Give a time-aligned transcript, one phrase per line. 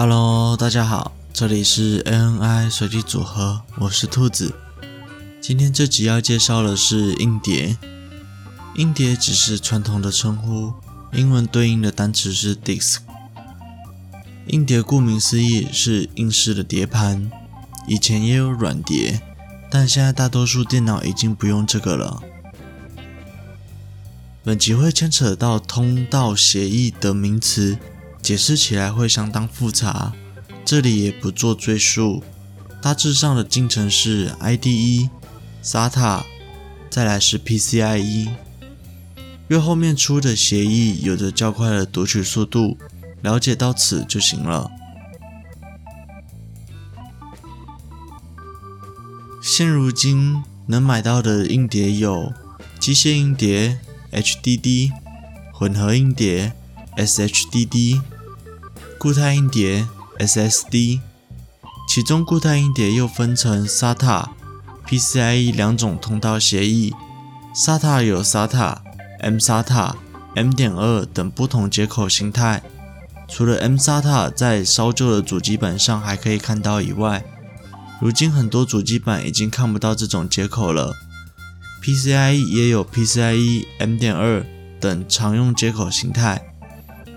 [0.00, 4.54] Hello，大家好，这里是 ANI 随机组合，我是兔子。
[5.40, 7.76] 今天这集要介绍的是硬碟。
[8.76, 10.72] 硬碟只是传统的称呼，
[11.12, 12.98] 英文对应的单词是 disk。
[14.46, 17.28] 硬碟顾名思义是硬式的碟盘，
[17.88, 19.20] 以前也有软碟，
[19.68, 22.22] 但现在大多数电脑已经不用这个了。
[24.44, 27.76] 本集会牵扯到通道协议的名词，
[28.22, 30.12] 解释起来会相当复杂。
[30.64, 32.22] 这里也不做赘述，
[32.82, 35.08] 大致上的进程是 IDE、
[35.62, 36.24] SATA，
[36.90, 38.28] 再来是 PCIe。
[39.48, 42.76] 越后面出的协议有着较快的读取速度，
[43.22, 44.70] 了解到此就行了。
[49.42, 52.34] 现如今能买到的硬碟有
[52.78, 53.78] 机械硬碟
[54.12, 54.92] HDD、
[55.54, 56.52] 混合硬碟
[56.98, 58.02] SHDD、
[58.98, 59.86] 固态硬碟。
[60.18, 60.98] SSD，
[61.88, 64.26] 其中固态硬碟又分成 SATA、
[64.84, 66.92] PCIe 两种通道协议。
[67.54, 68.78] SATA 有 SATA、
[69.22, 69.94] mSATA、
[70.34, 72.64] M.2 等不同接口形态。
[73.28, 77.24] 除了 mSATA 在稍旧的主机板上还可以看到以外，
[78.00, 80.96] 如今很多主机板已经看不到这种接口了。
[81.80, 84.44] PCIe 也有 PCIe M.2
[84.80, 86.57] 等常用接口形态，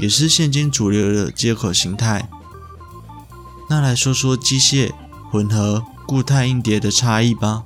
[0.00, 2.28] 也是现今主流的接口形态。
[3.68, 4.90] 那来说说机械、
[5.30, 7.64] 混合、固态硬碟的差异吧。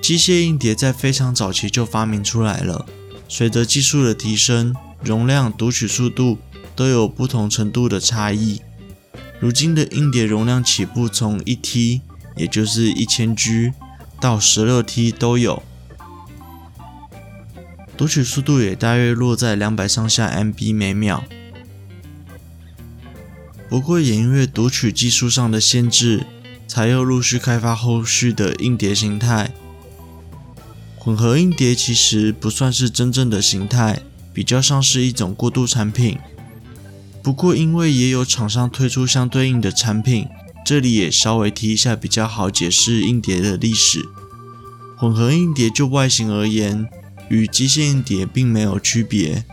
[0.00, 2.86] 机械硬碟在非常早期就发明出来了，
[3.28, 6.38] 随着技术的提升，容量、读取速度
[6.74, 8.62] 都有不同程度的差异。
[9.38, 12.00] 如今的硬碟容量起步从一 T，
[12.36, 13.72] 也就是一千 G，
[14.18, 15.62] 到十六 T 都有，
[17.98, 21.24] 读取速度也大约落在两百上下 MB 每秒。
[23.68, 26.24] 不过，也因为读取技术上的限制，
[26.68, 29.50] 才又陆续开发后续的硬碟形态。
[30.96, 34.00] 混合硬碟其实不算是真正的形态，
[34.32, 36.18] 比较像是一种过渡产品。
[37.20, 40.28] 不过，因为也有厂商推出相对应的产品，
[40.64, 44.08] 这里也稍微提一下，比较好解释硬碟的历史。
[44.96, 46.88] 混合硬碟就外形而言，
[47.28, 49.44] 与机械硬碟并没有区别。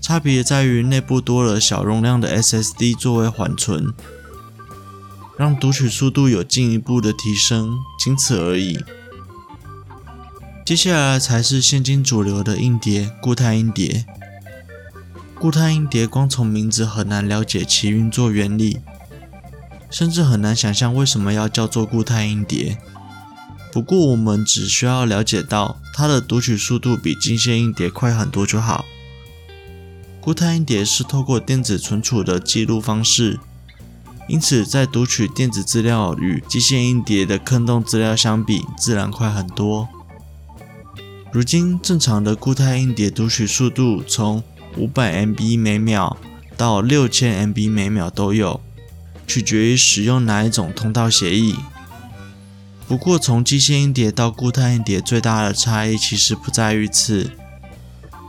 [0.00, 3.92] 差别在于内部多了小容量的 SSD 作为缓存，
[5.36, 8.78] 让读取速度有进一步的提升，仅此而已。
[10.64, 14.06] 接下来才是现今主流的硬碟——固态硬碟。
[15.38, 18.78] 固态硬碟光从名字很难了解其运作原理，
[19.90, 22.78] 甚至很难想象为什么要叫做固态硬碟。
[23.76, 28.86] 不过我们只需要了解到它的读取速度比机械硬碟快很多就好。
[30.18, 33.38] 固态硬碟是透过电子存储的记录方式，
[34.28, 39.86] 因此在读取电子资料与机械硬碟的坑洞资料相比，自然快很多。
[41.30, 44.42] 如今正常的固态硬碟读取速度从
[44.78, 46.16] 五百 MB 每秒
[46.56, 48.58] 到六千 MB 每秒都有，
[49.26, 51.56] 取决于使用哪一种通道协议。
[52.88, 57.32] 不过从机械硬碟到固态硬碟最大的差异其实不在于此。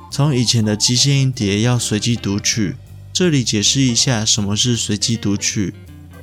[0.09, 2.75] 从以前的机械硬碟要随机读取，
[3.13, 5.75] 这里解释一下什么是随机读取。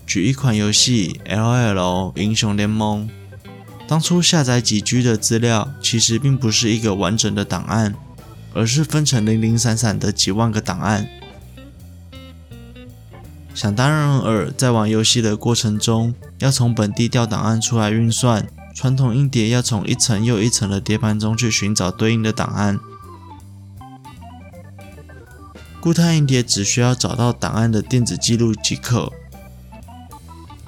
[0.05, 3.09] 举一款游戏《LOL 英雄联盟》，
[3.87, 7.94] 当初下载几 G 的资料，其实并不是一个完整的档案，
[8.53, 11.09] 而是分成零零散散的几万个档案。
[13.55, 22.81] 想当然尔，在玩游戏的过程中，要从本地调档案出来运算，传统硬碟要从一层又一层的碟盘中去寻找对应的档案。
[25.81, 29.13] 固态硬碟只需要找到档案的电子记录即可，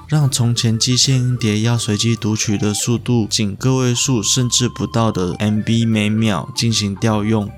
[0.07, 7.51] 让从前机械硬碟要随机读取的速度仅个位数甚至不到的 MB 每秒进行调用，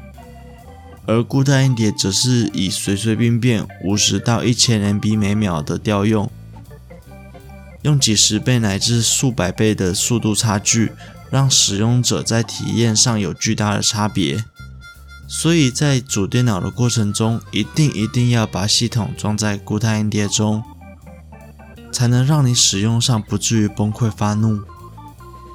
[1.10, 6.32] 而固态硬碟则是以随随便便五十到一千 MB 每秒的调用，
[7.82, 10.92] 用几十倍乃至数百倍的速度差距，
[11.32, 14.46] 让使用者在体验上有巨大的差别。
[15.28, 20.64] 所以在组电脑的过程中，一定一定要把系统装在固态硬碟中，
[21.92, 24.62] 才能让你使用上不至于崩溃发怒。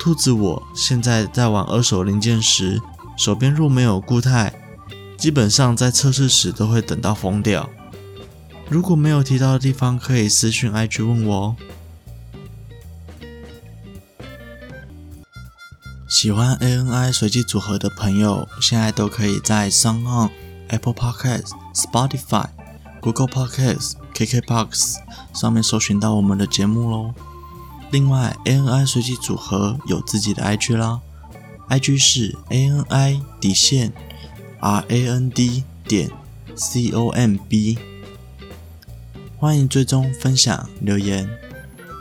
[0.00, 2.80] 兔子我现在在玩二手零件时，
[3.16, 4.52] 手边若没有固态，
[5.24, 7.70] 基本上在测试时都会等到疯掉。
[8.68, 11.56] 如果没有提到的地方，可以私讯 IG 问我哦。
[16.06, 20.28] 喜欢 ANI 随机组合的朋友，现在都可以在 SoundOn、
[20.68, 22.48] Apple Podcast、Spotify、
[23.00, 24.96] Google Podcast、KKBOX
[25.32, 27.14] 上面搜寻到我们的节目喽。
[27.90, 31.00] 另外，ANI 随机组合有自己的 IG 啦
[31.70, 33.94] ，IG 是 ANI 底线
[34.64, 36.10] RAND 点
[36.56, 37.78] COMB，
[39.36, 41.28] 欢迎追踪、分享、留言。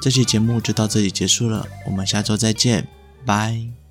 [0.02, 2.88] 这期节目就到这里结束了，我们下周再见，
[3.26, 3.83] 拜。